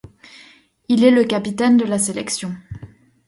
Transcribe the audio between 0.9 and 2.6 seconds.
est le capitaine de la sélection.